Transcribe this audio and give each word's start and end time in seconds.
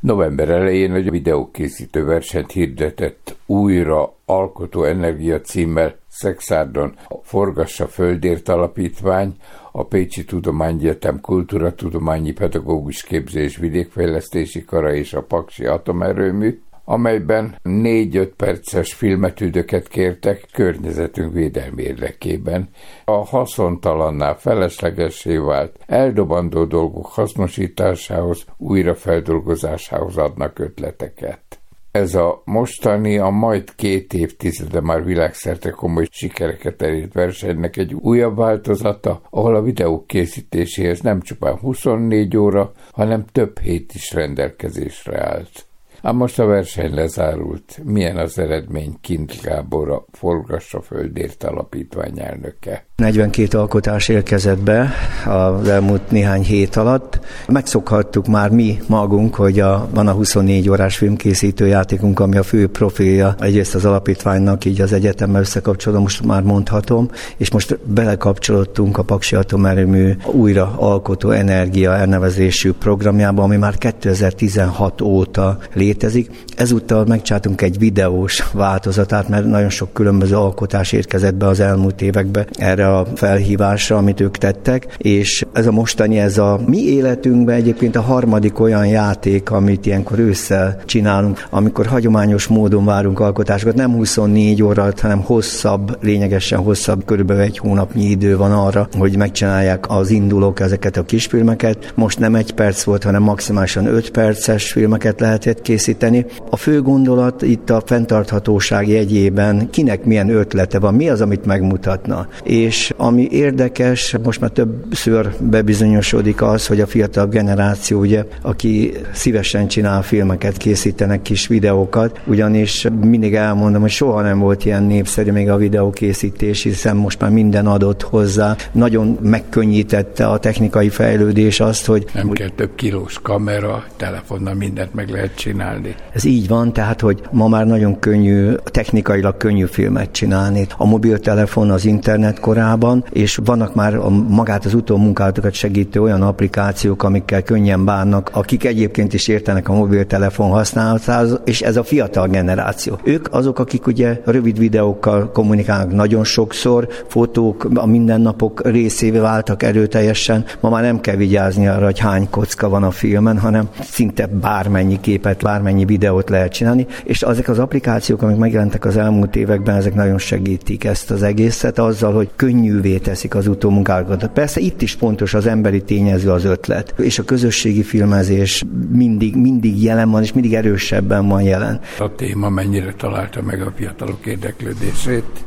November 0.00 0.48
elején 0.48 0.94
egy 0.94 1.10
videókészítő 1.10 2.04
versenyt 2.04 2.52
hirdetett 2.52 3.36
újra 3.46 4.14
Alkotó 4.24 4.84
Energia 4.84 5.40
címmel 5.40 5.98
Szexárdon. 6.08 6.94
A 7.08 7.14
Forgassa 7.22 7.86
Földért 7.86 8.48
Alapítvány, 8.48 9.36
a 9.72 9.84
Pécsi 9.84 10.24
Tudományegyetem 10.24 11.20
Kultúratudományi 11.20 12.32
Pedagógus 12.32 13.02
Képzés 13.02 13.56
Vidékfejlesztési 13.56 14.64
Kara 14.64 14.94
és 14.94 15.14
a 15.14 15.22
Paksi 15.22 15.66
Atomerőmű, 15.66 16.60
amelyben 16.84 17.58
négy-öt 17.62 18.34
perces 18.34 18.94
filmetüdöket 18.94 19.88
kértek 19.88 20.48
környezetünk 20.52 21.32
védelmi 21.32 21.82
érdekében. 21.82 22.68
A 23.04 23.24
haszontalanná 23.24 24.34
feleslegessé 24.34 25.36
vált, 25.36 25.78
eldobandó 25.86 26.64
dolgok 26.64 27.06
hasznosításához, 27.06 28.44
újrafeldolgozásához 28.56 30.16
adnak 30.16 30.58
ötleteket. 30.58 31.60
Ez 31.90 32.14
a 32.14 32.42
mostani, 32.44 33.18
a 33.18 33.28
majd 33.28 33.74
két 33.74 34.12
évtizede 34.12 34.80
már 34.80 35.04
világszerte 35.04 35.70
komoly 35.70 36.06
sikereket 36.10 36.82
elért 36.82 37.12
versenynek 37.12 37.76
egy 37.76 37.94
újabb 37.94 38.36
változata, 38.36 39.20
ahol 39.30 39.54
a 39.54 39.62
videók 39.62 40.06
készítéséhez 40.06 41.00
nem 41.00 41.20
csupán 41.20 41.58
24 41.58 42.36
óra, 42.36 42.72
hanem 42.90 43.24
több 43.32 43.58
hét 43.58 43.94
is 43.94 44.12
rendelkezésre 44.12 45.26
állt. 45.28 45.69
Ám 46.02 46.16
most 46.16 46.38
a 46.38 46.46
verseny 46.46 46.94
lezárult. 46.94 47.80
Milyen 47.84 48.16
az 48.16 48.38
eredmény? 48.38 48.94
Kint 49.00 49.40
Gábor, 49.42 49.90
a 49.90 50.04
Forgassa 50.10 50.80
Földért 50.80 51.44
Alapítvány 51.44 52.18
elnöke. 52.18 52.86
42 53.00 53.58
alkotás 53.58 54.08
érkezett 54.08 54.58
be 54.58 54.92
az 55.26 55.68
elmúlt 55.68 56.10
néhány 56.10 56.42
hét 56.42 56.76
alatt. 56.76 57.20
Megszokhattuk 57.48 58.26
már 58.26 58.50
mi 58.50 58.78
magunk, 58.86 59.34
hogy 59.34 59.60
a, 59.60 59.88
van 59.94 60.08
a 60.08 60.12
24 60.12 60.70
órás 60.70 60.96
filmkészítő 60.96 61.66
játékunk, 61.66 62.20
ami 62.20 62.36
a 62.36 62.42
fő 62.42 62.68
profilja 62.68 63.34
egyrészt 63.38 63.74
az 63.74 63.84
alapítványnak, 63.84 64.64
így 64.64 64.80
az 64.80 64.92
egyetemmel 64.92 65.40
összekapcsolom, 65.40 66.02
most 66.02 66.24
már 66.24 66.42
mondhatom, 66.42 67.10
és 67.36 67.50
most 67.50 67.78
belekapcsolódtunk 67.84 68.98
a 68.98 69.02
Paksi 69.02 69.36
Atomerőmű 69.36 70.12
újra 70.32 70.74
alkotó 70.76 71.30
energia 71.30 71.96
elnevezésű 71.96 72.72
programjába, 72.72 73.42
ami 73.42 73.56
már 73.56 73.78
2016 73.78 75.00
óta 75.00 75.58
létezik. 75.74 76.30
Ezúttal 76.56 77.04
megcsátunk 77.04 77.62
egy 77.62 77.78
videós 77.78 78.44
változatát, 78.52 79.28
mert 79.28 79.46
nagyon 79.46 79.70
sok 79.70 79.92
különböző 79.92 80.36
alkotás 80.36 80.92
érkezett 80.92 81.34
be 81.34 81.46
az 81.46 81.60
elmúlt 81.60 82.02
években 82.02 82.46
erre 82.58 82.89
a 82.98 83.06
felhívásra, 83.14 83.96
amit 83.96 84.20
ők 84.20 84.36
tettek, 84.36 84.94
és 84.98 85.46
ez 85.52 85.66
a 85.66 85.72
mostani, 85.72 86.18
ez 86.18 86.38
a 86.38 86.60
mi 86.66 86.78
életünkben 86.78 87.54
egyébként 87.54 87.96
a 87.96 88.00
harmadik 88.00 88.60
olyan 88.60 88.86
játék, 88.86 89.50
amit 89.50 89.86
ilyenkor 89.86 90.18
ősszel 90.18 90.82
csinálunk, 90.84 91.46
amikor 91.50 91.86
hagyományos 91.86 92.46
módon 92.46 92.84
várunk 92.84 93.20
alkotásokat, 93.20 93.74
nem 93.74 93.92
24 93.92 94.62
óra, 94.62 94.92
hanem 95.00 95.20
hosszabb, 95.20 95.96
lényegesen 96.00 96.58
hosszabb, 96.58 97.04
körülbelül 97.04 97.42
egy 97.42 97.58
hónapnyi 97.58 98.04
idő 98.04 98.36
van 98.36 98.52
arra, 98.52 98.88
hogy 98.98 99.16
megcsinálják 99.16 99.84
az 99.88 100.10
indulók 100.10 100.60
ezeket 100.60 100.96
a 100.96 101.02
kisfilmeket. 101.02 101.92
Most 101.94 102.18
nem 102.18 102.34
egy 102.34 102.52
perc 102.52 102.82
volt, 102.82 103.04
hanem 103.04 103.22
maximálisan 103.22 103.86
5 103.86 104.10
perces 104.10 104.72
filmeket 104.72 105.20
lehetett 105.20 105.62
készíteni. 105.62 106.26
A 106.50 106.56
fő 106.56 106.82
gondolat 106.82 107.42
itt 107.42 107.70
a 107.70 107.82
fenntarthatóság 107.86 108.88
jegyében 108.88 109.70
kinek 109.70 110.04
milyen 110.04 110.28
ötlete 110.28 110.78
van, 110.78 110.94
mi 110.94 111.08
az, 111.08 111.20
amit 111.20 111.44
megmutatna. 111.44 112.28
És 112.42 112.79
és 112.80 112.92
ami 112.96 113.28
érdekes, 113.30 114.16
most 114.22 114.40
már 114.40 114.50
többször 114.50 115.30
bebizonyosodik 115.40 116.42
az, 116.42 116.66
hogy 116.66 116.80
a 116.80 116.86
fiatal 116.86 117.26
generáció, 117.26 117.98
ugye, 117.98 118.24
aki 118.42 118.92
szívesen 119.12 119.68
csinál 119.68 120.02
filmeket, 120.02 120.56
készítenek 120.56 121.22
kis 121.22 121.46
videókat, 121.46 122.20
ugyanis 122.26 122.86
mindig 123.00 123.34
elmondom, 123.34 123.80
hogy 123.80 123.90
soha 123.90 124.22
nem 124.22 124.38
volt 124.38 124.64
ilyen 124.64 124.82
népszerű 124.82 125.32
még 125.32 125.50
a 125.50 125.56
videókészítés, 125.56 126.62
hiszen 126.62 126.96
most 126.96 127.20
már 127.20 127.30
minden 127.30 127.66
adott 127.66 128.02
hozzá. 128.02 128.56
Nagyon 128.72 129.18
megkönnyítette 129.22 130.26
a 130.26 130.38
technikai 130.38 130.88
fejlődés 130.88 131.60
azt, 131.60 131.86
hogy... 131.86 132.04
Nem 132.14 132.30
kell 132.30 132.48
több 132.48 132.74
kilós 132.74 133.18
kamera, 133.22 133.84
telefonnal 133.96 134.54
mindent 134.54 134.94
meg 134.94 135.10
lehet 135.10 135.34
csinálni. 135.36 135.94
Ez 136.12 136.24
így 136.24 136.48
van, 136.48 136.72
tehát, 136.72 137.00
hogy 137.00 137.20
ma 137.30 137.48
már 137.48 137.66
nagyon 137.66 137.98
könnyű, 137.98 138.52
technikailag 138.64 139.36
könnyű 139.36 139.64
filmet 139.64 140.12
csinálni. 140.12 140.66
A 140.76 140.86
mobiltelefon, 140.86 141.70
az 141.70 141.84
internet 141.84 142.40
korán 142.40 142.69
formában, 142.70 143.04
és 143.10 143.38
vannak 143.44 143.74
már 143.74 143.94
a, 143.94 144.08
magát 144.08 144.64
az 144.64 144.74
utómunkálatokat 144.74 145.52
segítő 145.52 146.02
olyan 146.02 146.22
applikációk, 146.22 147.02
amikkel 147.02 147.42
könnyen 147.42 147.84
bánnak, 147.84 148.30
akik 148.32 148.64
egyébként 148.64 149.14
is 149.14 149.28
értenek 149.28 149.68
a 149.68 149.72
mobiltelefon 149.72 150.50
használatához, 150.50 151.40
és 151.44 151.60
ez 151.60 151.76
a 151.76 151.82
fiatal 151.82 152.28
generáció. 152.28 152.98
Ők 153.04 153.34
azok, 153.34 153.58
akik 153.58 153.86
ugye 153.86 154.20
rövid 154.24 154.58
videókkal 154.58 155.30
kommunikálnak 155.32 155.92
nagyon 155.92 156.24
sokszor, 156.24 156.88
fotók 157.08 157.68
a 157.74 157.86
mindennapok 157.86 158.68
részévé 158.68 159.18
váltak 159.18 159.62
erőteljesen. 159.62 160.44
Ma 160.60 160.68
már 160.68 160.82
nem 160.82 161.00
kell 161.00 161.16
vigyázni 161.16 161.66
arra, 161.66 161.84
hogy 161.84 161.98
hány 161.98 162.30
kocka 162.30 162.68
van 162.68 162.82
a 162.82 162.90
filmen, 162.90 163.38
hanem 163.38 163.68
szinte 163.82 164.26
bármennyi 164.26 165.00
képet, 165.00 165.42
bármennyi 165.42 165.84
videót 165.84 166.28
lehet 166.28 166.52
csinálni, 166.52 166.86
és 167.04 167.22
ezek 167.22 167.48
az 167.48 167.58
applikációk, 167.58 168.22
amik 168.22 168.36
megjelentek 168.36 168.84
az 168.84 168.96
elmúlt 168.96 169.36
években, 169.36 169.76
ezek 169.76 169.94
nagyon 169.94 170.18
segítik 170.18 170.84
ezt 170.84 171.10
az 171.10 171.22
egészet 171.22 171.78
azzal, 171.78 172.12
hogy 172.12 172.28
könnyű 172.36 172.49
könnyűvé 172.50 172.98
teszik 172.98 173.34
az 173.34 173.46
utómunkákat. 173.46 174.28
Persze 174.28 174.60
itt 174.60 174.82
is 174.82 174.92
fontos 174.92 175.34
az 175.34 175.46
emberi 175.46 175.82
tényező 175.82 176.30
az 176.30 176.44
ötlet, 176.44 176.94
és 176.98 177.18
a 177.18 177.24
közösségi 177.24 177.82
filmezés 177.82 178.64
mindig, 178.92 179.36
mindig 179.36 179.82
jelen 179.82 180.10
van, 180.10 180.22
és 180.22 180.32
mindig 180.32 180.54
erősebben 180.54 181.28
van 181.28 181.42
jelen. 181.42 181.80
A 181.98 182.14
téma 182.14 182.48
mennyire 182.48 182.92
találta 182.92 183.42
meg 183.42 183.62
a 183.62 183.72
fiatalok 183.76 184.26
érdeklődését? 184.26 185.44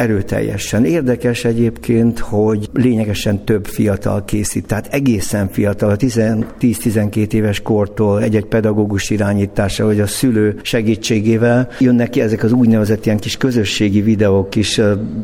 Erőteljesen. 0.00 0.84
Érdekes 0.84 1.44
egyébként, 1.44 2.18
hogy 2.18 2.68
lényegesen 2.72 3.44
több 3.44 3.66
fiatal 3.66 4.24
készít, 4.24 4.66
tehát 4.66 4.88
egészen 4.90 5.48
fiatal, 5.48 5.96
10-12 5.98 7.32
éves 7.32 7.60
kortól 7.60 8.22
egy-egy 8.22 8.44
pedagógus 8.44 9.10
irányítása, 9.10 9.84
vagy 9.84 10.00
a 10.00 10.06
szülő 10.06 10.58
segítségével 10.62 11.68
jönnek 11.78 12.10
ki 12.10 12.20
ezek 12.20 12.42
az 12.42 12.52
úgynevezett 12.52 13.06
ilyen 13.06 13.18
kis 13.18 13.36
közösségi 13.36 14.00
videók, 14.00 14.50
kis 14.50 14.80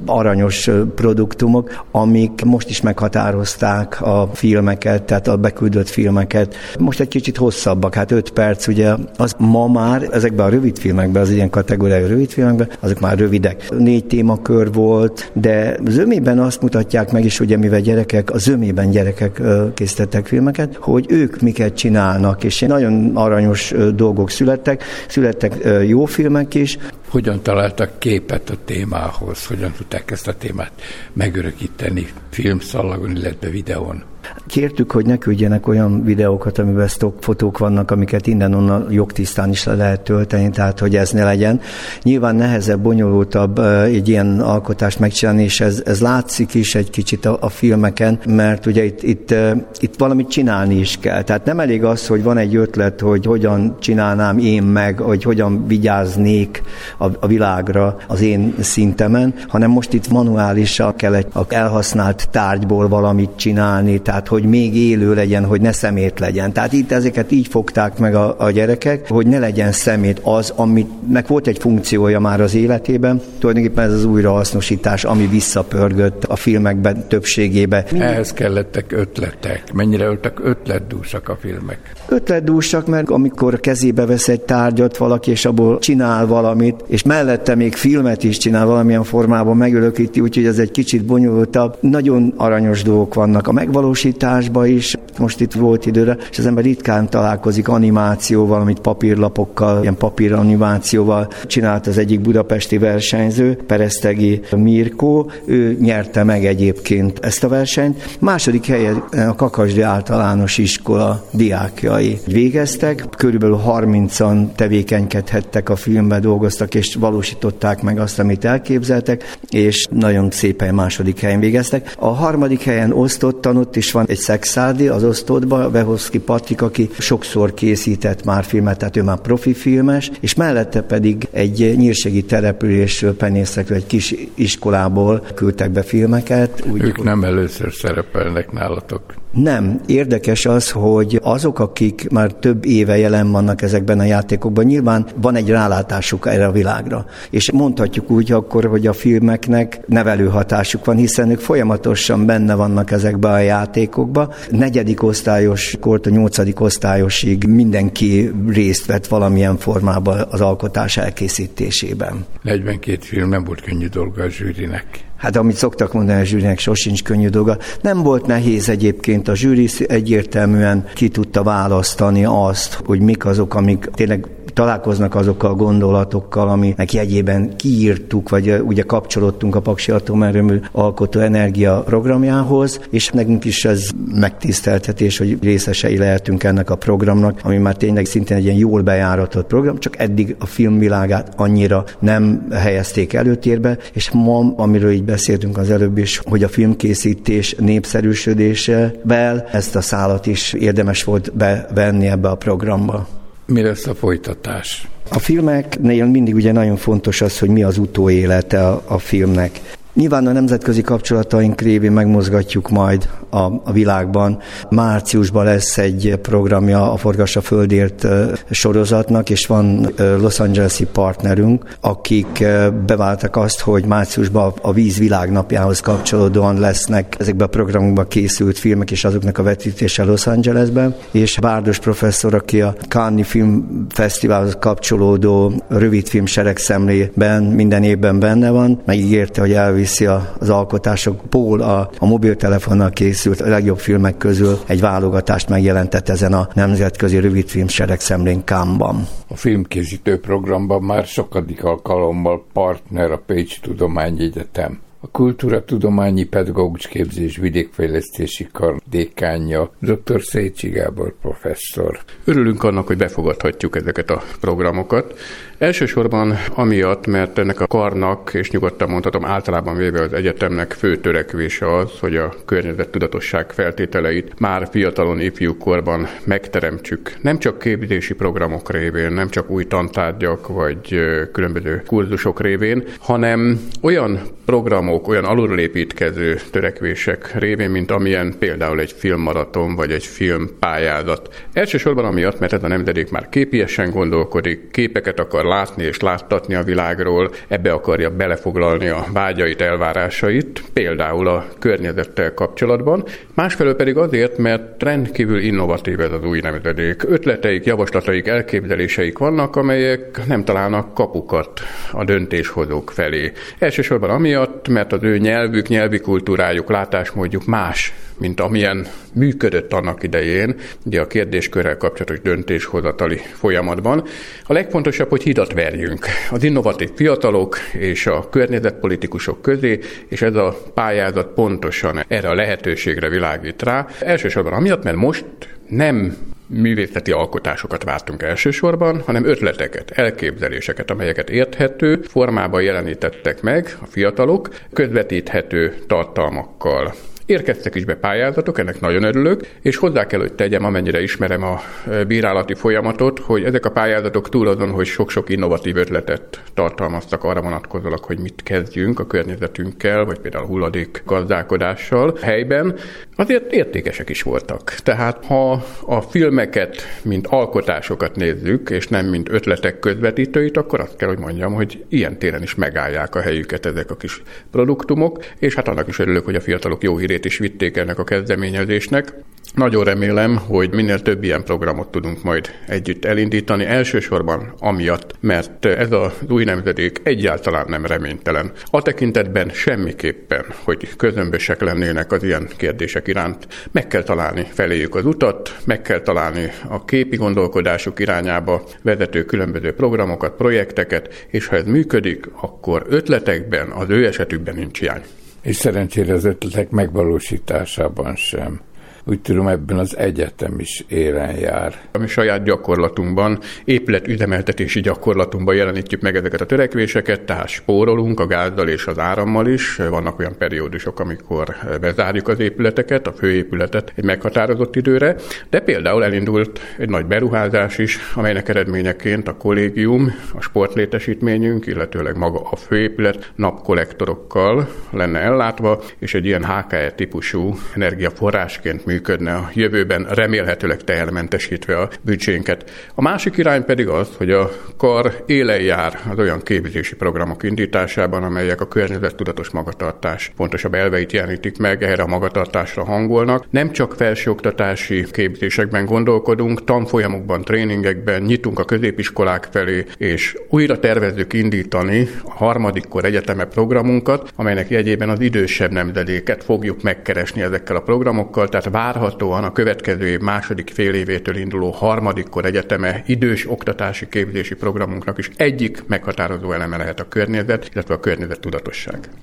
aranyos 0.06 0.70
produktumok, 0.94 1.84
amik 1.90 2.44
most 2.44 2.70
is 2.70 2.80
meghatározták 2.80 4.00
a 4.00 4.30
filmeket, 4.32 5.02
tehát 5.02 5.28
a 5.28 5.36
beküldött 5.36 5.88
filmeket. 5.88 6.54
Most 6.78 7.00
egy 7.00 7.08
kicsit 7.08 7.36
hosszabbak, 7.36 7.94
hát 7.94 8.10
5 8.10 8.30
perc, 8.30 8.66
ugye 8.66 8.94
az 9.16 9.34
ma 9.38 9.66
már 9.66 10.08
ezekben 10.12 10.46
a 10.46 10.48
rövid 10.48 10.78
filmekben, 10.78 11.22
az 11.22 11.30
ilyen 11.30 11.50
kategóriai 11.50 12.06
rövid 12.06 12.30
filmekben, 12.30 12.68
azok 12.80 13.00
már 13.00 13.18
rövidek. 13.18 13.70
Négy 13.78 14.04
témakör 14.04 14.65
kör 14.66 14.72
volt, 14.74 15.30
de 15.34 15.76
zömében 15.86 16.38
azt 16.38 16.62
mutatják 16.62 17.10
meg 17.10 17.24
is, 17.24 17.40
ugye 17.40 17.56
mivel 17.56 17.80
gyerekek, 17.80 18.30
a 18.30 18.38
zömében 18.38 18.90
gyerekek 18.90 19.42
készítettek 19.74 20.26
filmeket, 20.26 20.76
hogy 20.80 21.06
ők 21.08 21.40
miket 21.40 21.74
csinálnak, 21.74 22.44
és 22.44 22.60
nagyon 22.60 23.10
aranyos 23.14 23.74
dolgok 23.94 24.30
születtek, 24.30 24.82
születtek 25.08 25.54
jó 25.86 26.04
filmek 26.04 26.54
is. 26.54 26.78
Hogyan 27.08 27.42
találtak 27.42 27.98
képet 27.98 28.50
a 28.50 28.54
témához, 28.64 29.46
hogyan 29.46 29.72
tudták 29.76 30.10
ezt 30.10 30.28
a 30.28 30.32
témát 30.32 30.72
megörökíteni 31.12 32.06
filmszalagon, 32.30 33.10
illetve 33.10 33.48
videón? 33.48 34.02
Kértük, 34.46 34.92
hogy 34.92 35.06
ne 35.06 35.18
küldjenek 35.18 35.66
olyan 35.68 36.04
videókat, 36.04 36.58
amiben 36.58 36.88
stock 36.88 37.22
fotók 37.22 37.58
vannak, 37.58 37.90
amiket 37.90 38.26
innen-onnan 38.26 38.86
jogtisztán 38.90 39.50
is 39.50 39.64
le 39.64 39.74
lehet 39.74 40.00
tölteni, 40.00 40.50
tehát 40.50 40.78
hogy 40.78 40.96
ez 40.96 41.10
ne 41.10 41.24
legyen. 41.24 41.60
Nyilván 42.02 42.34
nehezebb, 42.36 42.80
bonyolultabb 42.80 43.58
egy 43.84 44.08
ilyen 44.08 44.40
alkotást 44.40 44.98
megcsinálni, 44.98 45.42
és 45.42 45.60
ez, 45.60 45.82
ez 45.84 46.00
látszik 46.00 46.54
is 46.54 46.74
egy 46.74 46.90
kicsit 46.90 47.24
a, 47.24 47.36
a 47.40 47.48
filmeken, 47.48 48.18
mert 48.26 48.66
ugye 48.66 48.84
itt, 48.84 49.02
itt, 49.02 49.34
itt 49.78 49.94
valamit 49.98 50.28
csinálni 50.28 50.74
is 50.74 50.98
kell. 51.00 51.22
Tehát 51.22 51.44
nem 51.44 51.60
elég 51.60 51.84
az, 51.84 52.06
hogy 52.06 52.22
van 52.22 52.38
egy 52.38 52.56
ötlet, 52.56 53.00
hogy 53.00 53.26
hogyan 53.26 53.76
csinálnám 53.80 54.38
én 54.38 54.62
meg, 54.62 54.98
hogy 54.98 55.22
hogyan 55.22 55.66
vigyáznék 55.66 56.62
a, 56.98 57.06
a 57.20 57.26
világra 57.26 57.96
az 58.06 58.20
én 58.20 58.54
szintemen, 58.60 59.34
hanem 59.48 59.70
most 59.70 59.92
itt 59.92 60.08
manuálisan 60.08 60.96
kell 60.96 61.14
egy 61.14 61.26
elhasznált 61.48 62.28
tárgyból 62.30 62.88
valamit 62.88 63.30
csinálni, 63.36 63.98
tehát 63.98 64.15
tehát 64.16 64.30
hogy 64.30 64.44
még 64.44 64.76
élő 64.76 65.14
legyen, 65.14 65.44
hogy 65.44 65.60
ne 65.60 65.72
szemét 65.72 66.18
legyen. 66.20 66.52
Tehát 66.52 66.72
itt 66.72 66.92
ezeket 66.92 67.32
így 67.32 67.46
fogták 67.46 67.98
meg 67.98 68.14
a, 68.14 68.34
a 68.38 68.50
gyerekek, 68.50 69.08
hogy 69.08 69.26
ne 69.26 69.38
legyen 69.38 69.72
szemét 69.72 70.20
az, 70.22 70.52
aminek 70.56 71.26
volt 71.26 71.46
egy 71.46 71.58
funkciója 71.58 72.20
már 72.20 72.40
az 72.40 72.54
életében, 72.54 73.20
tulajdonképpen 73.38 73.84
ez 73.84 73.92
az 73.92 74.04
újrahasznosítás, 74.04 75.04
ami 75.04 75.26
visszapörgött 75.26 76.24
a 76.24 76.36
filmekben 76.36 77.08
többségébe. 77.08 77.84
Ehhez 77.98 78.32
kellettek 78.32 78.92
ötletek. 78.92 79.72
Mennyire 79.72 80.04
öltek 80.04 80.38
ötletdúsak 80.42 81.28
a 81.28 81.36
filmek? 81.40 81.78
Ötletdúsak, 82.08 82.86
mert 82.86 83.10
amikor 83.10 83.60
kezébe 83.60 84.06
vesz 84.06 84.28
egy 84.28 84.40
tárgyat 84.40 84.96
valaki, 84.96 85.30
és 85.30 85.44
abból 85.44 85.78
csinál 85.78 86.26
valamit, 86.26 86.84
és 86.86 87.02
mellette 87.02 87.54
még 87.54 87.74
filmet 87.74 88.24
is 88.24 88.38
csinál 88.38 88.66
valamilyen 88.66 89.04
formában, 89.04 89.56
megölökíti, 89.56 90.20
úgyhogy 90.20 90.46
ez 90.46 90.58
egy 90.58 90.70
kicsit 90.70 91.04
bonyolultabb. 91.04 91.76
Nagyon 91.80 92.34
aranyos 92.36 92.82
dolgok 92.82 93.14
vannak. 93.14 93.48
A 93.48 93.52
megvalósítás 93.52 94.04
fordításba 94.06 94.66
is, 94.66 94.96
most 95.18 95.40
itt 95.40 95.52
volt 95.52 95.86
időre, 95.86 96.16
és 96.30 96.38
az 96.38 96.46
ember 96.46 96.64
ritkán 96.64 97.08
találkozik 97.10 97.68
animációval, 97.68 98.60
amit 98.60 98.78
papírlapokkal, 98.78 99.82
ilyen 99.82 99.96
papíranimációval 99.96 101.28
csinált 101.46 101.86
az 101.86 101.98
egyik 101.98 102.20
budapesti 102.20 102.78
versenyző, 102.78 103.58
Peresztegi 103.66 104.40
Mirko, 104.56 105.26
ő 105.44 105.76
nyerte 105.80 106.24
meg 106.24 106.44
egyébként 106.44 107.18
ezt 107.22 107.44
a 107.44 107.48
versenyt. 107.48 108.16
Második 108.20 108.66
helyen 108.66 108.96
a 109.28 109.34
Kakasdi 109.34 109.80
általános 109.80 110.58
iskola 110.58 111.24
diákjai 111.30 112.18
végeztek, 112.26 113.04
körülbelül 113.16 113.60
30-an 113.66 114.54
tevékenykedhettek 114.54 115.68
a 115.68 115.76
filmbe, 115.76 116.18
dolgoztak 116.18 116.74
és 116.74 116.94
valósították 116.94 117.82
meg 117.82 117.98
azt, 117.98 118.18
amit 118.18 118.44
elképzeltek, 118.44 119.36
és 119.48 119.86
nagyon 119.90 120.30
szépen 120.30 120.74
második 120.74 121.20
helyen 121.20 121.40
végeztek. 121.40 121.94
A 121.98 122.08
harmadik 122.08 122.62
helyen 122.62 122.92
osztottan 122.92 123.56
ott 123.56 123.76
is 123.76 123.94
van 123.96 124.06
egy 124.08 124.18
szexádi, 124.18 124.88
az 124.88 125.04
osztottban, 125.04 125.72
Behoszki 125.72 126.18
Patrik, 126.18 126.62
aki 126.62 126.90
sokszor 126.98 127.54
készített 127.54 128.24
már 128.24 128.44
filmet, 128.44 128.78
tehát 128.78 128.96
ő 128.96 129.02
már 129.02 129.18
profi 129.18 129.54
filmes, 129.54 130.10
és 130.20 130.34
mellette 130.34 130.82
pedig 130.82 131.28
egy 131.30 131.74
nyírségi 131.76 132.22
településről, 132.22 133.16
penészekről, 133.16 133.76
egy 133.76 133.86
kis 133.86 134.14
iskolából 134.34 135.26
küldtek 135.34 135.70
be 135.70 135.82
filmeket. 135.82 136.64
Úgy, 136.70 136.82
ők 136.82 137.02
nem 137.02 137.24
először 137.24 137.72
szerepelnek 137.72 138.52
nálatok. 138.52 139.02
Nem. 139.36 139.80
Érdekes 139.86 140.46
az, 140.46 140.70
hogy 140.70 141.20
azok, 141.22 141.58
akik 141.58 142.08
már 142.10 142.32
több 142.32 142.64
éve 142.64 142.98
jelen 142.98 143.30
vannak 143.30 143.62
ezekben 143.62 143.98
a 143.98 144.04
játékokban, 144.04 144.64
nyilván 144.64 145.06
van 145.20 145.34
egy 145.34 145.48
rálátásuk 145.48 146.26
erre 146.26 146.46
a 146.46 146.52
világra. 146.52 147.06
És 147.30 147.50
mondhatjuk 147.50 148.10
úgy 148.10 148.32
akkor, 148.32 148.64
hogy 148.64 148.86
a 148.86 148.92
filmeknek 148.92 149.80
nevelő 149.86 150.26
hatásuk 150.26 150.84
van, 150.84 150.96
hiszen 150.96 151.30
ők 151.30 151.38
folyamatosan 151.38 152.26
benne 152.26 152.54
vannak 152.54 152.90
ezekben 152.90 153.32
a 153.32 153.38
játékokban. 153.38 154.32
Negyedik 154.50 155.02
osztályos 155.02 155.76
kort 155.80 156.06
a 156.06 156.10
nyolcadik 156.10 156.60
osztályosig 156.60 157.44
mindenki 157.44 158.30
részt 158.48 158.86
vett 158.86 159.06
valamilyen 159.06 159.56
formában 159.56 160.26
az 160.30 160.40
alkotás 160.40 160.96
elkészítésében. 160.96 162.24
42 162.42 162.98
film 163.00 163.28
nem 163.28 163.44
volt 163.44 163.60
könnyű 163.60 163.86
dolga 163.86 164.22
a 164.22 164.28
zsűrinek. 164.28 165.05
Hát 165.16 165.36
amit 165.36 165.56
szoktak 165.56 165.92
mondani, 165.92 166.20
a 166.20 166.24
zsűrinek 166.24 166.58
sosincs 166.58 167.02
könnyű 167.02 167.28
dolga. 167.28 167.58
Nem 167.80 168.02
volt 168.02 168.26
nehéz 168.26 168.68
egyébként, 168.68 169.28
a 169.28 169.34
zsűri 169.34 169.68
egyértelműen 169.86 170.84
ki 170.94 171.08
tudta 171.08 171.42
választani 171.42 172.24
azt, 172.24 172.80
hogy 172.84 173.00
mik 173.00 173.24
azok, 173.24 173.54
amik 173.54 173.84
tényleg 173.94 174.26
találkoznak 174.56 175.14
azokkal 175.14 175.50
a 175.50 175.54
gondolatokkal, 175.54 176.48
aminek 176.48 176.92
jegyében 176.92 177.56
kiírtuk, 177.56 178.28
vagy 178.28 178.62
ugye 178.66 178.82
kapcsolódtunk 178.82 179.54
a 179.54 179.60
Paksi 179.60 179.90
Atomerőmű 179.92 180.60
Alkotó 180.72 181.20
Energia 181.20 181.82
programjához, 181.82 182.80
és 182.90 183.08
nekünk 183.08 183.44
is 183.44 183.64
ez 183.64 183.88
megtiszteltetés, 184.14 185.18
hogy 185.18 185.38
részesei 185.42 185.98
lehetünk 185.98 186.44
ennek 186.44 186.70
a 186.70 186.76
programnak, 186.76 187.40
ami 187.42 187.56
már 187.56 187.76
tényleg 187.76 188.04
szintén 188.04 188.36
egy 188.36 188.44
ilyen 188.44 188.56
jól 188.56 188.82
bejáratott 188.82 189.46
program, 189.46 189.78
csak 189.78 189.98
eddig 189.98 190.36
a 190.38 190.46
filmvilágát 190.46 191.32
annyira 191.36 191.84
nem 191.98 192.46
helyezték 192.52 193.12
előtérbe, 193.12 193.78
és 193.92 194.10
ma, 194.10 194.54
amiről 194.56 194.90
így 194.90 195.04
beszéltünk 195.04 195.58
az 195.58 195.70
előbb 195.70 195.98
is, 195.98 196.20
hogy 196.24 196.42
a 196.42 196.48
filmkészítés 196.48 197.54
népszerűsödésével 197.58 199.48
ezt 199.52 199.76
a 199.76 199.80
szálat 199.80 200.26
is 200.26 200.52
érdemes 200.52 201.04
volt 201.04 201.32
bevenni 201.34 202.06
ebbe 202.06 202.28
a 202.28 202.34
programba. 202.34 203.06
Mi 203.46 203.62
lesz 203.62 203.86
a 203.86 203.94
folytatás? 203.94 204.88
A 205.10 205.18
filmeknél 205.18 206.06
mindig 206.06 206.34
ugye 206.34 206.52
nagyon 206.52 206.76
fontos 206.76 207.20
az, 207.20 207.38
hogy 207.38 207.48
mi 207.48 207.62
az 207.62 207.78
utóélete 207.78 208.68
a, 208.68 208.82
a 208.86 208.98
filmnek. 208.98 209.60
Nyilván 209.94 210.26
a 210.26 210.32
nemzetközi 210.32 210.82
kapcsolataink 210.82 211.60
révén 211.60 211.92
megmozgatjuk 211.92 212.70
majd 212.70 213.08
a, 213.30 213.38
a 213.64 213.72
világban. 213.72 214.38
Márciusban 214.70 215.44
lesz 215.44 215.78
egy 215.78 216.18
programja 216.22 216.92
a 216.92 216.96
Forgassa 216.96 217.40
Földért 217.40 218.06
sorozatnak, 218.50 219.30
és 219.30 219.46
van 219.46 219.88
Los 219.96 220.40
Angeles-i 220.40 220.84
partnerünk, 220.84 221.76
akik 221.80 222.44
beváltak 222.86 223.36
azt, 223.36 223.60
hogy 223.60 223.84
márciusban 223.84 224.52
a 224.62 224.72
víz 224.72 224.98
világnapjához 224.98 225.80
kapcsolódóan 225.80 226.60
lesznek 226.60 227.16
ezekbe 227.18 227.44
a 227.44 227.48
programokba 227.48 228.04
készült 228.04 228.58
filmek, 228.58 228.90
és 228.90 229.04
azoknak 229.04 229.38
a 229.38 229.42
vetítése 229.42 230.04
Los 230.04 230.26
Angelesben, 230.26 230.94
és 231.10 231.38
Bárdos 231.40 231.78
professzor, 231.78 232.34
aki 232.34 232.60
a 232.60 232.74
Cannes 232.88 233.28
Film 233.28 233.86
Fesztiválhoz 233.90 234.56
kapcsolódó 234.60 235.52
rövidfilm 235.68 236.26
seregszemlében 236.26 237.42
minden 237.42 237.82
évben 237.82 238.18
benne 238.18 238.50
van, 238.50 238.80
megígérte, 238.84 239.40
hogy 239.40 239.52
elvisz 239.52 239.86
elviszi 239.86 240.06
az 240.38 240.50
alkotásokból 240.50 241.60
a, 241.60 241.90
a 241.98 242.06
mobiltelefonnal 242.06 242.90
készült 242.90 243.15
a 243.24 243.48
legjobb 243.48 243.78
filmek 243.78 244.16
közül 244.16 244.58
egy 244.66 244.80
válogatást 244.80 245.48
megjelentett 245.48 246.08
ezen 246.08 246.32
a 246.32 246.48
nemzetközi 246.54 247.18
rövidfilm 247.18 247.68
seregszemlén 247.68 248.44
Kámban. 248.44 249.06
A 249.28 249.36
filmkészítő 249.36 250.20
programban 250.20 250.82
már 250.82 251.04
sokadik 251.04 251.64
alkalommal 251.64 252.44
partner 252.52 253.10
a 253.10 253.22
Pécsi 253.26 253.60
Tudományegyetem 253.60 254.78
a 255.06 255.08
Kultúra 255.10 255.64
Tudományi 255.64 256.24
Pedagógus 256.24 256.86
Képzés 256.86 257.36
Vidékfejlesztési 257.36 258.48
Kar 258.52 258.80
dékánja, 258.90 259.70
dr. 259.80 260.22
Szécsi 260.22 260.68
Gábor 260.68 261.14
professzor. 261.20 261.98
Örülünk 262.24 262.62
annak, 262.62 262.86
hogy 262.86 262.96
befogadhatjuk 262.96 263.76
ezeket 263.76 264.10
a 264.10 264.22
programokat. 264.40 265.18
Elsősorban 265.58 266.38
amiatt, 266.54 267.06
mert 267.06 267.38
ennek 267.38 267.60
a 267.60 267.66
karnak, 267.66 268.30
és 268.34 268.50
nyugodtan 268.50 268.90
mondhatom 268.90 269.24
általában 269.24 269.76
véve 269.76 270.00
az 270.00 270.12
egyetemnek 270.12 270.72
fő 270.72 270.96
törekvése 270.96 271.76
az, 271.76 271.90
hogy 272.00 272.16
a 272.16 272.34
környezettudatosság 272.44 273.50
feltételeit 273.50 274.38
már 274.38 274.68
fiatalon 274.70 275.20
ifjú 275.20 275.56
korban 275.56 276.06
megteremtsük. 276.24 277.12
Nem 277.20 277.38
csak 277.38 277.58
képzési 277.58 278.14
programok 278.14 278.70
révén, 278.70 279.12
nem 279.12 279.28
csak 279.28 279.50
új 279.50 279.64
tantárgyak 279.64 280.48
vagy 280.48 281.00
különböző 281.32 281.82
kurzusok 281.86 282.40
révén, 282.40 282.84
hanem 282.98 283.60
olyan 283.82 284.20
programok, 284.44 285.08
olyan 285.08 285.24
alulépítkező 285.24 286.38
törekvések 286.50 287.38
révén, 287.38 287.70
mint 287.70 287.90
amilyen 287.90 288.34
például 288.38 288.80
egy 288.80 288.92
filmmaraton 288.92 289.74
vagy 289.74 289.90
egy 289.90 290.04
filmpályázat. 290.04 291.46
Elsősorban 291.52 292.04
amiatt, 292.04 292.38
mert 292.38 292.52
ez 292.52 292.62
a 292.62 292.68
nemzedék 292.68 293.10
már 293.10 293.28
képiesen 293.28 293.90
gondolkodik, 293.90 294.70
képeket 294.70 295.20
akar 295.20 295.44
látni 295.46 295.84
és 295.84 296.00
láttatni 296.00 296.54
a 296.54 296.62
világról, 296.62 297.30
ebbe 297.48 297.72
akarja 297.72 298.10
belefoglalni 298.10 298.88
a 298.88 299.06
vágyait, 299.12 299.60
elvárásait, 299.60 300.62
például 300.72 301.28
a 301.28 301.46
környezettel 301.58 302.34
kapcsolatban. 302.34 303.04
Másfelől 303.34 303.76
pedig 303.76 303.96
azért, 303.96 304.38
mert 304.38 304.82
rendkívül 304.82 305.40
innovatív 305.40 306.00
ez 306.00 306.12
az 306.12 306.24
új 306.24 306.40
nemzedék. 306.40 307.02
Ötleteik, 307.08 307.64
javaslataik, 307.64 308.26
elképzeléseik 308.26 309.18
vannak, 309.18 309.56
amelyek 309.56 310.26
nem 310.26 310.44
találnak 310.44 310.94
kapukat 310.94 311.60
a 311.92 312.04
döntéshozók 312.04 312.90
felé. 312.90 313.32
Elsősorban 313.58 314.10
amiatt, 314.10 314.68
mert 314.68 314.92
az 314.92 315.02
ő 315.02 315.18
nyelvük, 315.18 315.68
nyelvi 315.68 315.98
kultúrájuk, 315.98 316.70
látásmódjuk 316.70 317.44
más, 317.46 317.94
mint 318.18 318.40
amilyen 318.40 318.86
működött 319.12 319.72
annak 319.72 320.02
idején, 320.02 320.54
ugye 320.84 321.00
a 321.00 321.06
kérdéskörrel 321.06 321.76
kapcsolatos 321.76 322.20
döntéshozatali 322.20 323.16
folyamatban. 323.16 324.04
A 324.46 324.52
legfontosabb, 324.52 325.08
hogy 325.08 325.22
hidat 325.36 325.52
verjünk 325.52 326.06
az 326.30 326.42
innovatív 326.42 326.90
fiatalok 326.94 327.58
és 327.72 328.06
a 328.06 328.28
környezetpolitikusok 328.28 329.42
közé, 329.42 329.78
és 330.08 330.22
ez 330.22 330.34
a 330.34 330.56
pályázat 330.74 331.26
pontosan 331.34 332.04
erre 332.08 332.28
a 332.28 332.34
lehetőségre 332.34 333.08
világít 333.08 333.62
rá. 333.62 333.86
Elsősorban 334.00 334.52
amiatt, 334.52 334.82
mert 334.82 334.96
most 334.96 335.24
nem 335.68 336.16
művészeti 336.46 337.10
alkotásokat 337.10 337.84
vártunk 337.84 338.22
elsősorban, 338.22 339.02
hanem 339.06 339.24
ötleteket, 339.24 339.90
elképzeléseket, 339.90 340.90
amelyeket 340.90 341.30
érthető 341.30 342.00
formában 342.08 342.62
jelenítettek 342.62 343.42
meg 343.42 343.76
a 343.82 343.86
fiatalok, 343.86 344.48
közvetíthető 344.72 345.74
tartalmakkal. 345.86 346.94
Érkeztek 347.26 347.74
is 347.74 347.84
be 347.84 347.94
pályázatok, 347.94 348.58
ennek 348.58 348.80
nagyon 348.80 349.02
örülök, 349.02 349.46
és 349.62 349.76
hozzá 349.76 350.06
kell, 350.06 350.20
hogy 350.20 350.32
tegyem, 350.32 350.64
amennyire 350.64 351.02
ismerem 351.02 351.42
a 351.42 351.60
e, 351.90 352.04
bírálati 352.04 352.54
folyamatot, 352.54 353.18
hogy 353.18 353.44
ezek 353.44 353.66
a 353.66 353.70
pályázatok 353.70 354.28
túl 354.28 354.48
azon, 354.48 354.70
hogy 354.70 354.86
sok-sok 354.86 355.28
innovatív 355.28 355.76
ötletet 355.76 356.42
tartalmaztak 356.54 357.24
arra 357.24 357.42
vonatkozólag, 357.42 358.04
hogy 358.04 358.18
mit 358.18 358.42
kezdjünk 358.42 359.00
a 359.00 359.06
környezetünkkel, 359.06 360.04
vagy 360.04 360.18
például 360.18 360.46
hulladék 360.46 361.02
gazdálkodással 361.06 362.18
helyben, 362.22 362.74
azért 363.16 363.52
értékesek 363.52 364.08
is 364.08 364.22
voltak. 364.22 364.74
Tehát 364.82 365.24
ha 365.24 365.62
a 365.86 366.00
filmeket, 366.00 366.82
mint 367.02 367.26
alkotásokat 367.26 368.16
nézzük, 368.16 368.70
és 368.70 368.88
nem 368.88 369.06
mint 369.06 369.32
ötletek 369.32 369.78
közvetítőit, 369.78 370.56
akkor 370.56 370.80
azt 370.80 370.96
kell, 370.96 371.08
hogy 371.08 371.18
mondjam, 371.18 371.52
hogy 371.52 371.84
ilyen 371.88 372.18
téren 372.18 372.42
is 372.42 372.54
megállják 372.54 373.14
a 373.14 373.20
helyüket 373.20 373.66
ezek 373.66 373.90
a 373.90 373.96
kis 373.96 374.22
produktumok, 374.50 375.24
és 375.38 375.54
hát 375.54 375.68
annak 375.68 375.88
is 375.88 375.98
örülök, 375.98 376.24
hogy 376.24 376.34
a 376.34 376.40
fiatalok 376.40 376.82
jó 376.82 376.96
hírét 376.96 377.14
lendületét 377.16 377.24
is 377.24 377.38
vitték 377.38 377.76
ennek 377.76 377.98
a 377.98 378.04
kezdeményezésnek. 378.04 379.14
Nagyon 379.54 379.84
remélem, 379.84 380.36
hogy 380.36 380.74
minél 380.74 381.00
több 381.00 381.24
ilyen 381.24 381.44
programot 381.44 381.90
tudunk 381.90 382.22
majd 382.22 382.50
együtt 382.66 383.04
elindítani, 383.04 383.64
elsősorban 383.64 384.54
amiatt, 384.58 385.14
mert 385.20 385.64
ez 385.64 385.92
az 385.92 386.12
új 386.28 386.44
nemzedék 386.44 387.00
egyáltalán 387.02 387.66
nem 387.68 387.86
reménytelen. 387.86 388.52
A 388.70 388.82
tekintetben 388.82 389.48
semmiképpen, 389.48 390.44
hogy 390.64 390.96
közömbösek 390.96 391.60
lennének 391.60 392.12
az 392.12 392.22
ilyen 392.22 392.48
kérdések 392.56 393.08
iránt, 393.08 393.46
meg 393.72 393.86
kell 393.86 394.02
találni 394.02 394.46
feléjük 394.52 394.94
az 394.94 395.04
utat, 395.04 395.56
meg 395.64 395.82
kell 395.82 396.00
találni 396.00 396.50
a 396.68 396.84
képi 396.84 397.16
gondolkodásuk 397.16 398.00
irányába 398.00 398.62
vezető 398.82 399.24
különböző 399.24 399.72
programokat, 399.72 400.36
projekteket, 400.36 401.26
és 401.28 401.46
ha 401.46 401.56
ez 401.56 401.64
működik, 401.64 402.26
akkor 402.40 402.86
ötletekben, 402.88 403.70
az 403.70 403.88
ő 403.88 404.06
esetükben 404.06 404.54
nincs 404.54 404.78
hiány. 404.78 405.02
És 405.46 405.56
szerencsére 405.56 406.12
az 406.12 406.24
ötletek 406.24 406.70
megvalósításában 406.70 408.16
sem 408.16 408.60
úgy 409.08 409.20
tudom 409.20 409.48
ebben 409.48 409.78
az 409.78 409.96
egyetem 409.96 410.58
is 410.58 410.84
élen 410.88 411.38
jár. 411.38 411.74
A 411.92 411.98
mi 411.98 412.06
saját 412.06 412.42
gyakorlatunkban, 412.42 413.38
épületüzemeltetési 413.64 414.80
gyakorlatunkban 414.80 415.54
jelenítjük 415.54 416.00
meg 416.00 416.16
ezeket 416.16 416.40
a 416.40 416.46
törekvéseket, 416.46 417.20
tehát 417.20 417.48
spórolunk 417.48 418.20
a 418.20 418.26
gázzal 418.26 418.68
és 418.68 418.86
az 418.86 418.98
árammal 418.98 419.46
is. 419.46 419.76
Vannak 419.76 420.18
olyan 420.18 420.36
periódusok, 420.38 421.00
amikor 421.00 421.56
bezárjuk 421.80 422.28
az 422.28 422.38
épületeket, 422.38 423.06
a 423.06 423.12
főépületet 423.12 423.92
egy 423.94 424.04
meghatározott 424.04 424.76
időre, 424.76 425.16
de 425.50 425.60
például 425.60 426.04
elindult 426.04 426.60
egy 426.78 426.88
nagy 426.88 427.06
beruházás 427.06 427.78
is, 427.78 427.98
amelynek 428.14 428.48
eredményeként 428.48 429.28
a 429.28 429.36
kollégium, 429.36 430.14
a 430.34 430.40
sportlétesítményünk, 430.40 431.66
illetőleg 431.66 432.16
maga 432.16 432.40
a 432.50 432.56
főépület 432.56 433.32
napkollektorokkal 433.34 434.68
lenne 434.90 435.18
ellátva, 435.18 435.82
és 435.98 436.14
egy 436.14 436.24
ilyen 436.24 436.44
HKE 436.44 436.90
típusú 436.90 437.56
energiaforrásként 437.74 438.84
működik 438.84 438.94
működne 438.96 439.34
a 439.34 439.50
jövőben, 439.54 440.06
remélhetőleg 440.10 440.84
tehermentesítve 440.84 441.78
a 441.78 441.88
büdzsénket. 442.02 442.70
A 442.94 443.02
másik 443.02 443.36
irány 443.36 443.64
pedig 443.64 443.88
az, 443.88 444.08
hogy 444.16 444.30
a 444.30 444.50
kar 444.76 445.22
élen 445.26 445.60
jár 445.60 445.98
az 446.10 446.18
olyan 446.18 446.42
képzési 446.42 446.94
programok 446.94 447.42
indításában, 447.42 448.22
amelyek 448.22 448.60
a 448.60 448.68
környezettudatos 448.68 449.50
magatartás 449.50 450.32
pontosabb 450.36 450.74
elveit 450.74 451.12
jelenítik 451.12 451.58
meg, 451.58 451.82
erre 451.82 452.02
a 452.02 452.06
magatartásra 452.06 452.84
hangolnak. 452.84 453.44
Nem 453.50 453.70
csak 453.70 453.94
felsőoktatási 453.94 455.06
képzésekben 455.10 455.84
gondolkodunk, 455.84 456.64
tanfolyamokban, 456.64 457.42
tréningekben 457.42 458.22
nyitunk 458.22 458.58
a 458.58 458.64
középiskolák 458.64 459.48
felé, 459.50 459.84
és 459.96 460.36
újra 460.48 460.78
tervezzük 460.78 461.32
indítani 461.32 462.08
a 462.24 462.32
harmadik 462.32 462.88
kor 462.88 463.04
egyeteme 463.04 463.44
programunkat, 463.44 464.32
amelynek 464.36 464.70
jegyében 464.70 465.08
az 465.08 465.20
idősebb 465.20 465.72
nemzedéket 465.72 466.44
fogjuk 466.44 466.82
megkeresni 466.82 467.42
ezekkel 467.42 467.76
a 467.76 467.80
programokkal, 467.80 468.48
tehát 468.48 468.70
várhatóan 468.86 469.44
a 469.44 469.52
következő 469.52 470.06
év 470.06 470.20
második 470.20 470.70
fél 470.70 470.94
évétől 470.94 471.36
induló 471.36 471.70
harmadikkor 471.70 472.44
egyeteme 472.44 473.02
idős 473.06 473.50
oktatási 473.50 474.08
képzési 474.08 474.54
programunknak 474.54 475.18
is 475.18 475.30
egyik 475.36 475.86
meghatározó 475.86 476.52
eleme 476.52 476.76
lehet 476.76 477.00
a 477.00 477.08
környezet, 477.08 477.68
illetve 477.72 477.94
a 477.94 478.00
környezet 478.00 478.40
tudatosság. 478.40 479.08